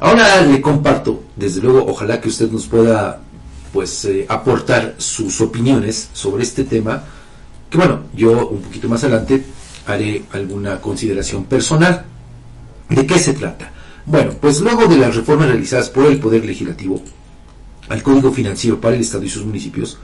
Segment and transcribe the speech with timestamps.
[0.00, 3.20] Ahora le comparto, desde luego, ojalá que usted nos pueda
[3.72, 7.02] pues eh, aportar sus opiniones sobre este tema,
[7.68, 9.44] que bueno, yo un poquito más adelante
[9.86, 12.04] haré alguna consideración personal.
[12.88, 13.72] ¿De qué se trata?
[14.06, 17.02] Bueno, pues luego de las reformas realizadas por el Poder Legislativo
[17.88, 19.98] al Código Financiero para el Estado y sus municipios,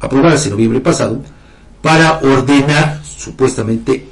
[0.00, 1.22] aprobadas en noviembre pasado,
[1.82, 4.08] para ordenar supuestamente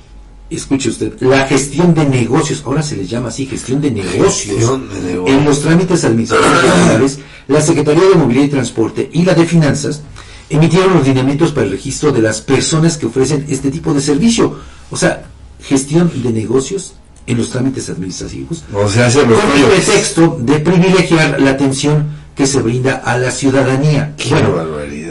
[0.56, 4.80] escuche usted, la gestión de negocios, ahora se les llama así, gestión de negocios,
[5.26, 10.02] en los trámites administrativos la Secretaría de Movilidad y Transporte y la de Finanzas
[10.50, 14.58] emitieron los lineamientos para el registro de las personas que ofrecen este tipo de servicio.
[14.90, 15.24] O sea,
[15.62, 16.94] gestión de negocios
[17.26, 18.64] en los trámites administrativos.
[18.72, 24.14] O sea, con el pretexto de privilegiar la atención que se brinda a la ciudadanía.
[24.30, 24.54] bueno,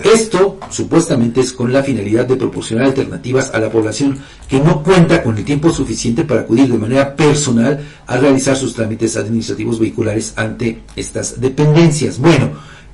[0.05, 4.17] esto supuestamente es con la finalidad de proporcionar alternativas a la población
[4.47, 8.73] que no cuenta con el tiempo suficiente para acudir de manera personal a realizar sus
[8.73, 12.17] trámites administrativos vehiculares ante estas dependencias.
[12.17, 12.51] Bueno,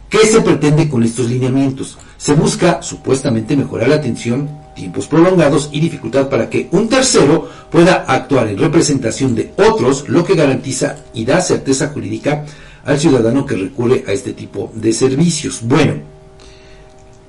[0.09, 1.99] ¿qué se pretende con estos lineamientos?
[2.17, 8.05] Se busca supuestamente mejorar la atención, tiempos prolongados y dificultad para que un tercero pueda
[8.07, 12.45] actuar en representación de otros, lo que garantiza y da certeza jurídica
[12.85, 15.61] al ciudadano que recurre a este tipo de servicios.
[15.63, 15.95] Bueno,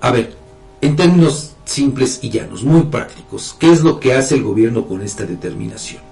[0.01, 0.35] a ver,
[0.81, 5.01] en términos simples y llanos, muy prácticos, ¿qué es lo que hace el gobierno con
[5.03, 6.03] esta determinación?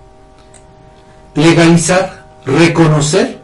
[1.35, 3.41] Legalizar, reconocer,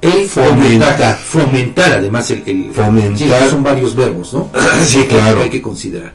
[0.00, 4.50] el fomentar, fomentar además el, fomentar, son varios verbos, ¿no?
[4.84, 5.42] sí, claro.
[5.42, 6.14] hay que considerar.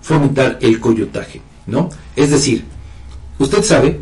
[0.00, 1.90] Fomentar el coyotaje, ¿no?
[2.16, 2.64] Es decir,
[3.38, 4.00] usted sabe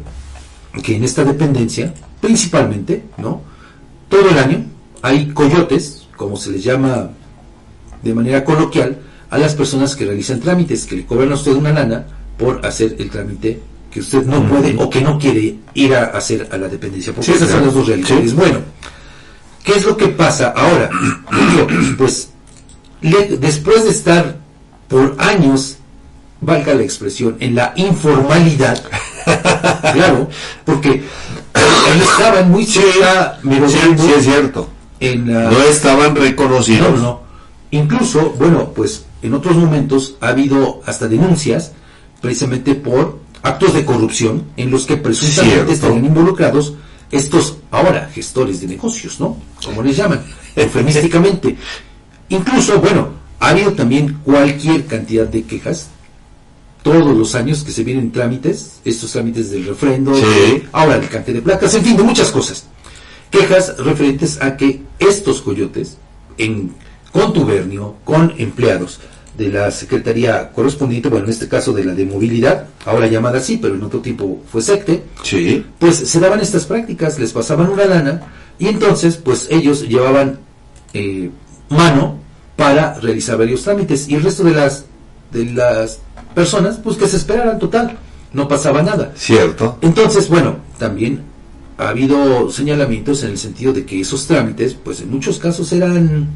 [0.82, 3.55] que en esta dependencia, principalmente, ¿no?
[4.08, 4.64] Todo el año
[5.02, 7.10] hay coyotes, como se les llama
[8.02, 8.98] de manera coloquial
[9.30, 12.06] a las personas que realizan trámites, que le cobran a usted una lana
[12.38, 16.48] por hacer el trámite que usted no puede o que no quiere ir a hacer
[16.52, 17.12] a la dependencia.
[17.12, 18.34] Porque esas son las dos realidades.
[18.34, 18.58] Bueno,
[19.64, 20.90] ¿qué es lo que pasa ahora?
[21.98, 22.30] pues
[23.00, 24.36] después de estar
[24.88, 25.78] por años,
[26.40, 28.82] valga la expresión, en la informalidad,
[29.92, 30.28] claro,
[30.64, 31.02] porque
[32.02, 34.68] estaban muy cerca, sí, es cierto.
[35.00, 37.00] no estaban reconocidos.
[37.00, 37.26] no,
[37.70, 41.72] Incluso, bueno, pues en otros momentos ha habido hasta denuncias
[42.20, 46.74] precisamente por actos de corrupción en los que presuntamente estarían involucrados
[47.10, 49.36] estos ahora gestores de negocios, ¿no?
[49.64, 50.22] Como les llaman,
[50.54, 51.56] eufemísticamente.
[52.28, 53.08] Incluso, bueno,
[53.38, 55.88] ha habido también cualquier cantidad de quejas
[56.86, 60.12] todos los años que se vienen trámites, estos trámites del refrendo,
[60.70, 62.68] ahora el cante de placas, en fin, de muchas cosas.
[63.28, 65.96] Quejas referentes a que estos coyotes,
[66.38, 66.72] en
[67.10, 69.00] contubernio con empleados
[69.36, 73.56] de la Secretaría correspondiente, bueno, en este caso de la de movilidad, ahora llamada así,
[73.56, 75.66] pero en otro tiempo fue SECTE, sí.
[75.80, 78.22] pues se daban estas prácticas, les pasaban una lana
[78.60, 80.38] y entonces pues ellos llevaban
[80.94, 81.30] eh,
[81.68, 82.20] mano
[82.54, 84.84] para realizar varios trámites y el resto de las,
[85.32, 86.05] de las
[86.36, 87.96] personas pues que se esperaran total,
[88.34, 89.10] no pasaba nada.
[89.16, 89.78] Cierto.
[89.80, 91.22] Entonces, bueno, también
[91.78, 96.28] ha habido señalamientos en el sentido de que esos trámites pues en muchos casos eran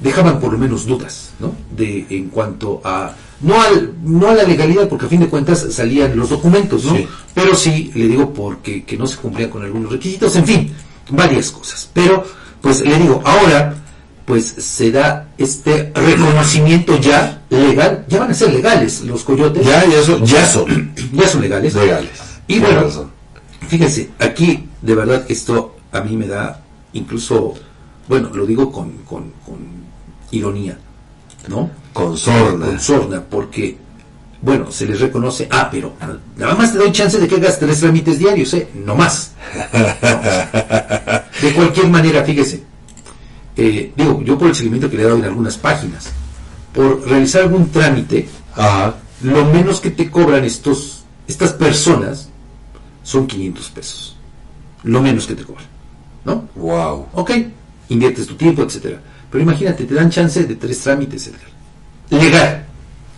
[0.00, 1.52] dejaban por lo menos dudas, ¿no?
[1.76, 5.66] De en cuanto a no al no a la legalidad porque a fin de cuentas
[5.68, 6.96] salían los documentos, ¿no?
[7.34, 10.72] Pero sí le digo porque que no se cumplían con algunos requisitos, en fin,
[11.10, 11.90] varias cosas.
[11.92, 12.24] Pero
[12.60, 13.74] pues le digo, ahora
[14.24, 19.66] pues se da este reconocimiento ya legal, ya van a ser legales los coyotes.
[19.66, 21.74] Ya, ya son, ya son, ya son legales.
[21.74, 22.10] Legales.
[22.46, 23.10] Y bueno,
[23.68, 26.60] fíjense, aquí de verdad esto a mí me da
[26.92, 27.54] incluso,
[28.08, 29.32] bueno, lo digo con, con
[30.30, 30.78] ironía,
[31.48, 31.70] ¿no?
[31.92, 32.66] Con sorna.
[32.66, 33.76] Con sorna, porque,
[34.42, 35.94] bueno, se les reconoce, ah, pero
[36.36, 38.68] nada más te doy chance de que hagas tres trámites diarios, ¿eh?
[38.74, 39.32] No más.
[41.42, 42.64] De cualquier manera, fíjese,
[43.56, 46.10] eh, digo, yo por el seguimiento que le he dado en algunas páginas,
[46.72, 48.28] por realizar algún trámite,
[49.22, 52.28] lo menos que te cobran estos, estas personas
[53.02, 54.16] son 500 pesos.
[54.82, 55.66] Lo menos que te cobran.
[56.24, 56.48] ¿No?
[56.56, 57.06] Wow.
[57.12, 57.30] Ok,
[57.90, 59.00] inviertes tu tiempo, etcétera.
[59.30, 62.22] Pero imagínate, te dan chance de tres trámites, Edgar.
[62.22, 62.66] Legal,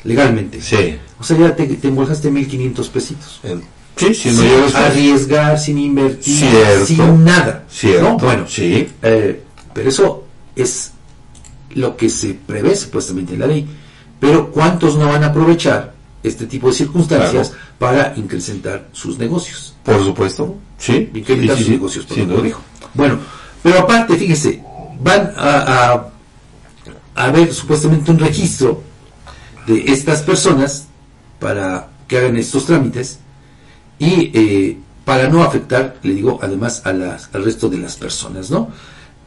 [0.05, 0.61] legalmente.
[0.61, 0.97] Sí.
[1.19, 3.41] O sea, ya te, te embolsaste 1500 pesitos.
[3.97, 4.39] Sí, sin
[4.75, 6.47] arriesgar, sin invertir,
[6.85, 7.65] sin nada.
[7.71, 8.19] Cierto.
[8.19, 8.89] Bueno, sí.
[9.03, 10.26] Eh, pero eso
[10.57, 10.93] es
[11.75, 13.69] lo que se prevé supuestamente en la ley.
[14.19, 19.77] Pero ¿cuántos no van a aprovechar este tipo de circunstancias para incrementar sus negocios?
[19.85, 20.57] Por supuesto.
[20.79, 21.11] Sí.
[21.15, 22.61] Incrementar sus negocios, por lo dijo.
[22.95, 23.19] Bueno,
[23.63, 24.63] pero aparte, fíjese,
[25.01, 26.07] van a,
[27.15, 28.83] a, ver supuestamente un registro
[29.67, 30.87] de estas personas
[31.39, 33.19] para que hagan estos trámites
[33.99, 38.51] y eh, para no afectar, le digo, además a las, al resto de las personas,
[38.51, 38.71] ¿no?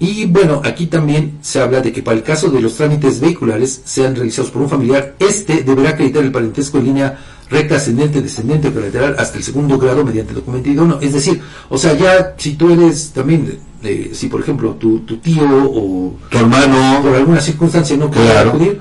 [0.02, 3.82] Y bueno, aquí también se habla de que para el caso de los trámites vehiculares
[3.84, 7.20] sean realizados por un familiar, este deberá acreditar el parentesco en línea
[7.50, 11.00] recta ascendente, descendente, lateral hasta el segundo grado mediante documento idóneo.
[11.02, 15.18] Es decir, o sea, ya si tú eres también, eh, si por ejemplo tu, tu
[15.18, 18.50] tío o tu hermano por alguna circunstancia no puede Claro.
[18.52, 18.80] acudir,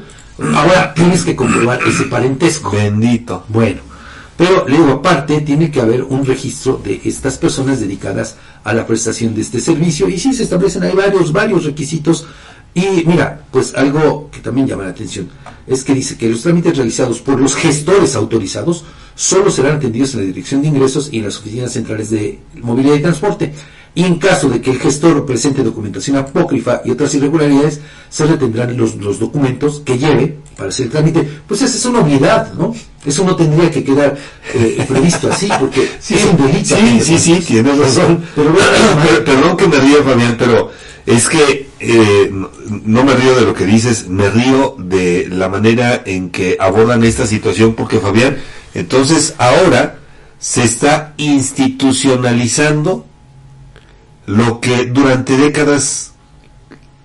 [0.55, 2.71] ahora tienes que comprobar ese parentesco.
[2.71, 3.45] bendito.
[3.49, 3.81] Bueno,
[4.39, 8.87] pero le digo, aparte tiene que haber un registro de estas personas dedicadas a la
[8.87, 12.25] prestación de este servicio y sí se establecen hay varios, varios requisitos
[12.73, 15.29] y mira, pues algo que también llama la atención
[15.67, 18.85] es que dice que los trámites realizados por los gestores autorizados
[19.17, 22.95] solo serán atendidos en la Dirección de Ingresos y en las oficinas centrales de movilidad
[22.95, 23.53] y transporte.
[23.95, 28.77] Y en caso de que el gestor presente documentación apócrifa y otras irregularidades, se retendrán
[28.77, 31.29] los, los documentos que lleve para hacer el trámite.
[31.47, 32.75] Pues esa es una obviedad, ¿no?
[33.05, 34.17] Eso no tendría que quedar
[34.55, 36.77] eh, previsto así, porque es un delito.
[36.77, 38.25] Sí, sí, sí, tienes razón.
[38.35, 40.71] Pero bueno, perdón que me ría, Fabián, pero
[41.07, 42.31] es que eh,
[42.85, 47.03] no me río de lo que dices, me río de la manera en que abordan
[47.05, 48.37] esta situación, porque Fabián,
[48.75, 49.99] entonces ahora
[50.39, 53.07] se está institucionalizando
[54.29, 56.13] lo que durante décadas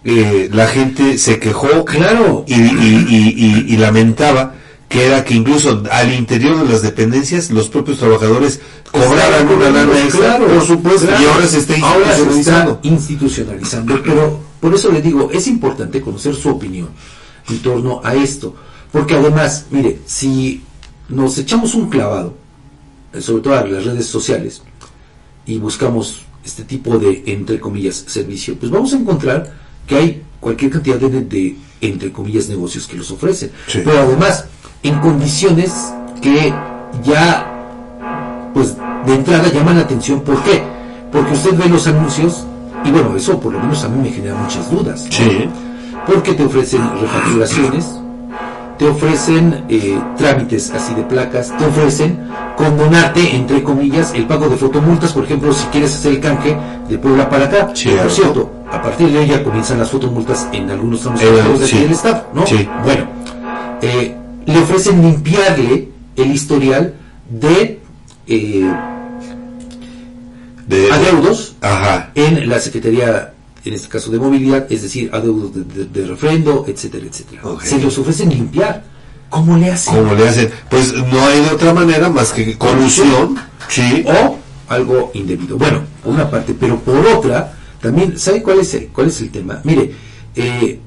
[0.04, 2.44] eh, la gente se quejó Claro.
[2.46, 3.34] y, y- y-
[3.70, 4.56] y- y lamentaba
[4.90, 8.60] que era que incluso al interior de las dependencias los propios trabajadores
[8.92, 11.24] cobraran una lana extra, Claro, por supuesto, claro.
[11.24, 12.72] y ahora se está Ahora se institucionalizando.
[12.74, 16.90] está institucionalizando, pero por eso le digo, es importante conocer su opinión
[17.50, 18.54] en torno a esto,
[18.92, 20.62] porque además, mire, si
[21.10, 22.36] nos echamos un clavado,
[23.14, 24.62] eh, sobre todo a las redes sociales,
[25.46, 29.54] y buscamos este tipo de, entre comillas, servicio, pues vamos a encontrar
[29.88, 33.52] que hay cualquier cantidad de, de, entre comillas, negocios que los ofrecen.
[33.68, 33.82] Sí.
[33.84, 34.46] Pero además,
[34.84, 35.72] en condiciones
[36.22, 36.54] que
[37.04, 38.76] ya, pues,
[39.06, 40.22] de entrada llaman la atención.
[40.22, 40.64] ¿Por qué?
[41.12, 42.46] Porque usted ve los anuncios,
[42.86, 45.08] y bueno, eso por lo menos a mí me genera muchas dudas.
[46.08, 47.86] Porque te ofrecen refacturaciones,
[48.84, 52.20] te ofrecen eh, trámites así de placas, te ofrecen
[52.58, 56.58] condonarte, entre comillas, el pago de fotomultas, por ejemplo, si quieres hacer el canje
[56.90, 57.68] de Puebla para acá.
[57.68, 57.78] Por
[58.12, 61.92] cierto, a partir de ya comienzan las fotomultas en algunos tramos Eh, de aquí del
[61.94, 62.46] Estado, ¿no?
[62.46, 62.68] Sí.
[62.84, 63.06] Bueno,
[63.82, 65.88] eh, le ofrecen limpiarle
[66.18, 66.94] el historial
[67.30, 67.80] de
[68.28, 68.74] eh,
[70.68, 72.12] De, adeudos Ajá.
[72.16, 73.33] en la Secretaría,
[73.66, 77.42] en este caso de Movilidad, es decir, adeudos de, de- de refrendo, etcétera, etcétera.
[77.46, 77.64] Ok.
[77.64, 78.84] Se los ofrecen limpiar.
[79.30, 79.96] ¿Cómo le hacen?
[79.96, 80.50] ¿Cómo le hacen?
[80.70, 83.36] Pues no hay de otra manera más que colusión.
[83.70, 84.04] Sí.
[84.06, 84.38] O
[84.70, 85.58] algo indebido.
[85.58, 89.32] Bueno, por una parte, pero por otra, también, ¿sabe cuál es el, cuál es el
[89.32, 89.60] tema?
[89.64, 89.92] Mire,
[90.36, 90.80] eh,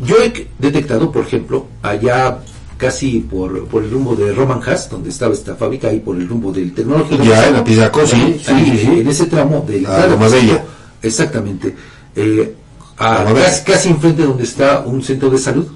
[0.00, 2.38] yo he detectado, por ejemplo, allá
[2.76, 6.26] casi por, por el rumbo de Roman Haas, donde estaba esta fábrica, ahí por el
[6.28, 7.22] rumbo del tecnológico.
[7.22, 8.86] Ya, en la Pizaco, sí, sí.
[9.00, 10.64] En ese tramo del Ah, Loma Bella.
[11.00, 11.74] Exactamente.
[12.16, 12.54] Eh,
[12.98, 15.66] a- casi, casi enfrente donde está un centro de salud,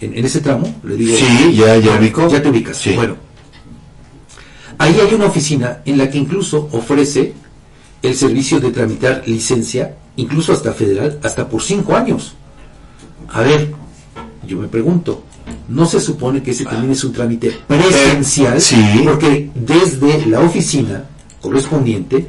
[0.00, 1.16] en, en ese tramo, le digo.
[1.16, 2.28] Sí, ya, ya ubico.
[2.28, 2.76] Ya te ubicas.
[2.76, 2.92] Sí.
[2.94, 3.16] Bueno,
[4.78, 7.34] ahí hay una oficina en la que incluso ofrece
[8.02, 12.34] el servicio de tramitar licencia, incluso hasta federal, hasta por cinco años.
[13.28, 13.72] A ver,
[14.46, 15.22] yo me pregunto,
[15.68, 18.56] ¿no se supone que ese también es un trámite presencial?
[18.56, 18.76] Eh, sí.
[19.04, 21.04] Porque desde la oficina
[21.40, 22.28] correspondiente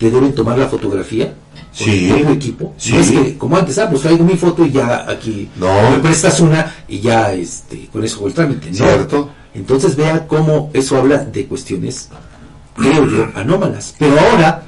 [0.00, 1.34] te deben tomar la fotografía
[1.72, 2.10] Sí.
[2.10, 2.74] el equipo.
[2.78, 2.94] Sí.
[2.94, 5.68] No es que, como antes, ah, pues traigo mi foto y ya aquí No.
[5.90, 8.70] me prestas una y ya este, con eso el trámite.
[8.70, 8.76] ¿no?
[8.76, 9.30] Cierto.
[9.54, 12.08] Entonces vea cómo eso habla de cuestiones,
[12.76, 13.94] creo yo, anómalas.
[13.98, 14.62] Pero ahora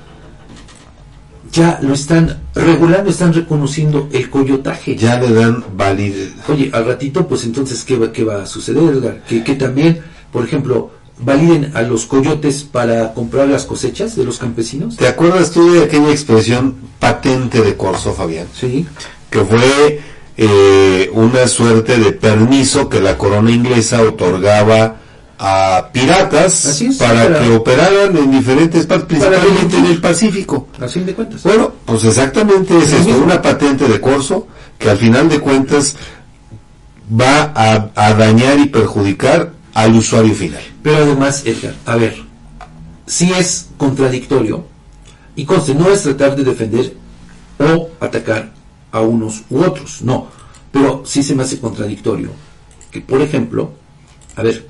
[1.51, 4.97] ya lo están regulando, están reconociendo el coyotaje.
[4.97, 6.33] Ya le dan validez.
[6.49, 9.23] Oye, al ratito, pues entonces, ¿qué va, qué va a suceder, Edgar?
[9.29, 10.01] Que, que también,
[10.33, 14.97] por ejemplo, validen a los coyotes para comprar las cosechas de los campesinos.
[14.97, 18.47] ¿Te acuerdas tú de aquella expresión patente de corso, Fabián?
[18.59, 18.87] Sí.
[19.31, 20.01] que fue
[20.37, 24.97] eh, una suerte de permiso que la corona inglesa otorgaba
[25.39, 30.69] a piratas Así es, para para- que operaran en diferentes partes, principalmente en el Pacífico.
[30.81, 31.43] A fin de cuentas.
[31.43, 33.25] Bueno, pues exactamente es esto, mismo.
[33.25, 34.47] una patente de corso
[34.79, 35.97] que al final de cuentas
[37.21, 40.63] va a, a dañar y perjudicar al usuario final.
[40.83, 42.17] Pero además, Edgar, a ver,
[43.07, 44.67] si es contradictorio,
[45.35, 46.95] y conste, no es tratar de defender
[47.59, 48.53] o atacar
[48.91, 50.29] a unos u otros, no,
[50.71, 52.31] pero sí se me hace contradictorio
[52.91, 53.73] que, por ejemplo,
[54.37, 54.69] a ver,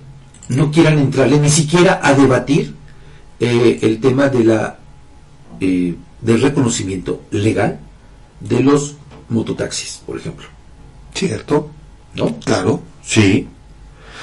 [0.48, 2.74] no quieran entrarle ni siquiera a debatir
[3.40, 4.78] eh, el tema de la
[5.60, 7.80] eh, del reconocimiento legal
[8.40, 8.96] de los
[9.28, 10.46] mototaxis, por ejemplo,
[11.14, 11.70] ¿Cierto?
[12.14, 12.38] ¿no?
[12.40, 13.48] Claro, sí.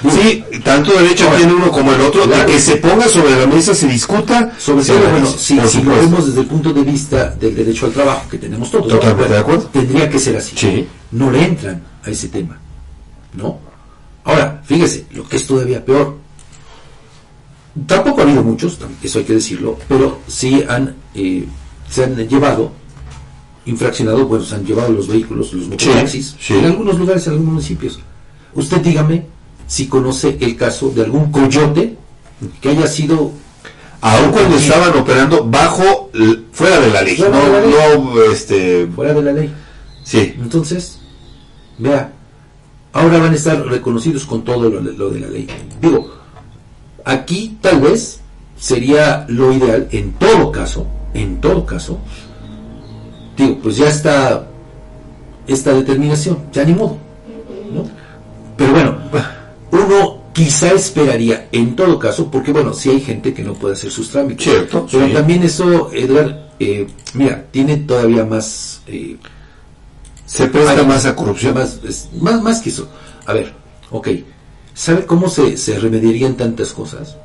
[0.08, 2.46] Sí, tanto derecho Ahora, tiene uno como el otro claro.
[2.46, 5.94] que se ponga sobre la mesa, se discuta, Sobre todo, bueno, si, por si lo
[5.94, 9.34] vemos desde el punto de vista del derecho al trabajo que tenemos todos, Totalmente Bueno,
[9.34, 9.64] de acuerdo.
[9.72, 10.56] Tendría que ser así.
[10.56, 10.88] Sí.
[11.12, 12.58] No le entran a ese tema,
[13.34, 13.58] ¿no?
[14.24, 16.18] Ahora, fíjese, lo que es todavía peor.
[17.86, 21.46] Tampoco ha habido muchos, eso hay que decirlo, pero sí han, eh,
[21.88, 22.72] se han llevado,
[23.64, 26.54] infraccionado, bueno, se han llevado los vehículos, los mototaxis, sí.
[26.54, 28.00] en algunos lugares, en algunos municipios.
[28.54, 29.24] Usted dígame
[29.70, 31.96] si conoce el caso de algún coyote
[32.60, 33.30] que haya sido
[34.02, 36.10] Aun cuando estaban operando bajo,
[36.52, 37.74] fuera de la ley, Fuera no, de la ley.
[38.02, 39.54] no, este, fuera de la ley.
[40.02, 40.98] sí, Entonces,
[41.78, 42.10] vea,
[42.94, 45.46] ahora van a estar reconocidos con todo lo, lo de la ley.
[45.82, 46.10] Digo,
[47.04, 48.20] aquí tal vez
[48.56, 51.98] sería lo ideal, en todo caso, en todo caso,
[53.36, 54.46] digo, pues ya está
[55.46, 56.96] esta determinación, ya ni modo,
[57.72, 57.84] ¿no?
[58.56, 58.98] Pero bueno,
[59.72, 63.90] uno quizá esperaría, en todo caso, porque bueno, si hay gente que no puede hacer
[63.90, 64.44] sus trámites.
[64.44, 65.12] Cierto, Pero sí.
[65.12, 68.82] también eso, Edgar, eh, mira, tiene todavía más...
[68.86, 69.16] eh,
[70.26, 71.54] se presta más a corrupción.
[71.54, 71.80] Más,
[72.20, 72.88] más, más que eso.
[73.26, 73.52] A ver,
[73.90, 74.08] ok.
[74.74, 77.16] ¿Sabe cómo se, se remediarían tantas cosas?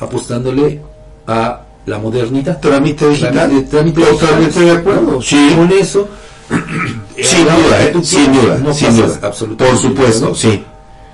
[0.00, 0.80] Apostándole
[1.26, 2.58] a la modernidad.
[2.60, 3.34] Trámite digital.
[3.50, 5.12] Trámite- trámite Totalmente de acuerdo.
[5.12, 5.22] ¿no?
[5.22, 5.52] Sí.
[5.54, 6.08] Con eso.
[7.22, 7.92] Sin duda, ¿eh?
[8.02, 9.18] sin duda, no sin duda.
[9.22, 10.62] absolutamente Por supuesto, sí.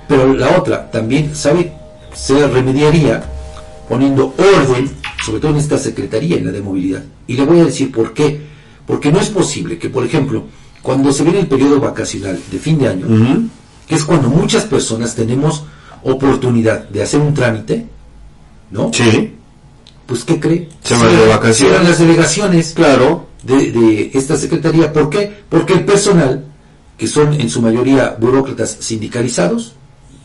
[0.08, 1.72] Pero la otra también, ¿sabe?
[2.14, 3.22] Se remediaría
[3.88, 4.90] poniendo orden,
[5.24, 7.02] sobre todo en esta secretaría, en la de movilidad.
[7.26, 8.40] Y le voy a decir por qué.
[8.86, 10.44] Porque no es posible que, por ejemplo,
[10.82, 13.06] cuando se viene el periodo vacacional de fin de año,
[13.86, 15.64] que es cuando muchas personas tenemos
[16.04, 17.86] oportunidad de hacer un trámite,
[18.70, 18.90] ¿no?
[18.92, 19.34] Sí,
[20.06, 20.68] Pues, ¿qué cree?
[20.82, 21.56] Se van de vacaciones.
[21.58, 23.26] Cierran las delegaciones claro.
[23.42, 24.90] de, de esta secretaría.
[24.90, 25.30] ¿Por qué?
[25.50, 26.46] Porque el personal,
[26.96, 29.74] que son en su mayoría burócratas sindicalizados,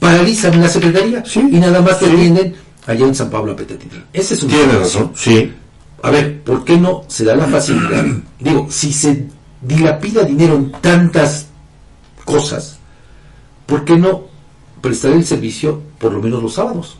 [0.03, 2.11] paralizan la secretaría Sí, y nada más te sí.
[2.11, 2.55] atienden
[2.85, 4.05] allá en San Pablo Apetatitlán.
[4.11, 5.53] Ese es un Tiene razón, sí.
[6.01, 8.05] A ver, ¿por qué no se da la facilidad?
[8.39, 9.25] Digo, si se
[9.61, 11.47] dilapida dinero en tantas
[12.25, 12.77] cosas,
[13.65, 14.25] ¿por qué no
[14.81, 16.97] prestar el servicio por lo menos los sábados?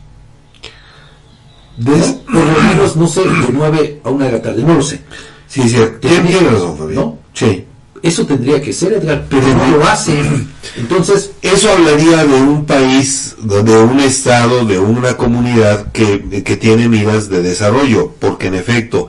[1.84, 5.00] Por lo menos, no sé, de 9 a 1 de la tarde, no lo sé.
[5.48, 5.76] Sí, sí.
[6.00, 6.94] Tiene, tiene razón, Fabián.
[6.94, 7.18] ¿No?
[7.32, 7.64] Sí.
[8.04, 10.46] Eso tendría que ser, Edgar, pero no lo hacen.
[10.76, 16.56] Entonces, Eso hablaría de un país, de de un estado, de una comunidad que, que
[16.58, 19.08] tiene miras de desarrollo, porque en efecto,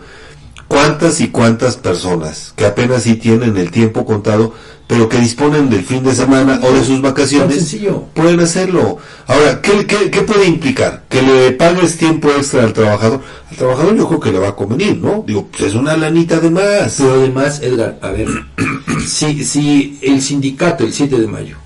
[0.68, 4.54] cuántas y cuántas personas que apenas sí tienen el tiempo contado,
[4.88, 7.76] pero que disponen del fin de semana o de sus vacaciones,
[8.14, 8.98] pueden hacerlo.
[9.26, 11.06] Ahora, ¿qué, qué, qué puede implicar?
[11.10, 13.22] ¿Que le pagues tiempo extra al trabajador?
[13.50, 15.24] Al trabajador yo creo que le va a convenir, ¿no?
[15.26, 16.96] Digo, pues es una lanita de más.
[16.98, 18.28] pero además, Edgar, a ver,
[19.08, 21.58] si, si el sindicato el 7 de mayo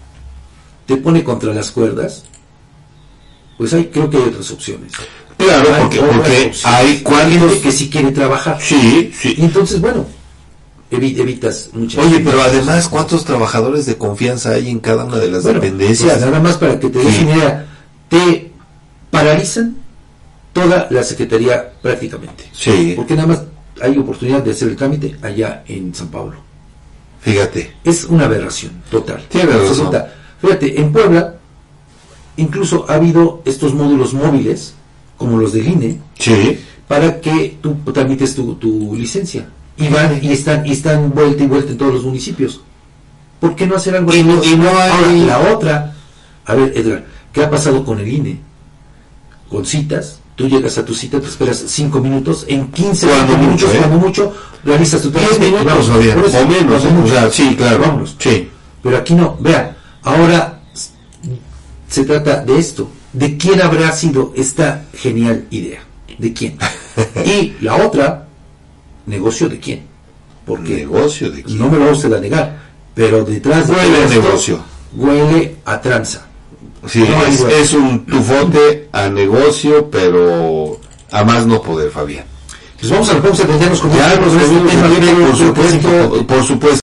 [0.85, 2.23] te pone contra las cuerdas,
[3.57, 4.93] pues hay, creo que hay otras opciones.
[5.39, 7.31] Claro, Hay porque, porque hay cuantos...
[7.39, 8.57] gente que sí quiere trabajar.
[8.61, 9.35] Sí, sí.
[9.37, 10.05] Y entonces, bueno,
[10.91, 15.31] evi- evitas muchas Oye, pero además, ¿cuántos trabajadores de confianza hay en cada una de
[15.31, 16.11] las Bueno, dependencias?
[16.11, 17.65] pues nada más para que te des una idea,
[18.09, 18.51] te
[19.09, 19.77] paralizan
[20.53, 22.43] toda la secretaría prácticamente.
[22.51, 22.93] Sí.
[22.97, 23.43] Porque nada más
[23.81, 26.35] hay oportunidad de hacer el trámite allá en San Pablo.
[27.21, 27.75] Fíjate.
[27.85, 29.23] Es una aberración total.
[29.29, 29.91] Tiene razón.
[30.41, 31.35] Fíjate, en Puebla
[32.37, 34.73] incluso ha habido estos módulos móviles,
[35.19, 36.57] como los del INE, Sí.
[36.87, 39.47] para que tú tramites tu, tu licencia.
[39.77, 42.61] Y van y están, y están vuelta y vuelta en todos los municipios.
[43.39, 45.95] ¿Por qué no hacer algo Y no- y no hay- Ahora, la otra,
[46.45, 48.39] a ver, Edgar, ¿qué ha pasado con el INE?
[49.49, 53.45] Con citas, tú llegas a tu cita, te esperas cinco minutos, en 15 Cuando 20
[53.45, 53.77] minutos, mucho, ¿eh?
[53.79, 54.33] cuando mucho,
[54.65, 55.89] realizas tu 10 trámite minutos, vamos.
[55.89, 56.31] O menos.
[56.31, 57.13] cuando mucho.
[57.13, 57.79] O sea, sí, claro.
[57.79, 58.15] Vámonos.
[58.19, 58.49] Sí.
[58.83, 60.58] Pero aquí no, vea, ahora
[61.99, 65.81] se trata de esto, de quién habrá sido esta genial idea,
[66.17, 66.57] de quién.
[67.25, 68.25] y la otra,
[69.05, 69.83] negocio de quién.
[70.45, 71.59] Porque ¿Negocio de quién?
[71.59, 72.57] no me lo va usted a negar,
[72.95, 74.59] pero detrás de Huele esto, negocio.
[74.95, 76.25] Huele a tranza.
[76.87, 80.79] Sí, No, es, es un tufote a negocio, pero
[81.11, 82.23] a más no poder, Fabián.
[82.79, 86.77] Pues vamos a, vamos a atendernos con Ya nos tema, por supuesto, por supuesto.